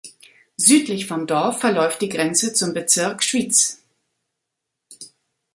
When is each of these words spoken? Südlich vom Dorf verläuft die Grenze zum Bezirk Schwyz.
Südlich 0.57 1.05
vom 1.05 1.27
Dorf 1.27 1.59
verläuft 1.59 2.01
die 2.01 2.09
Grenze 2.09 2.53
zum 2.53 2.73
Bezirk 2.73 3.21
Schwyz. 3.23 3.83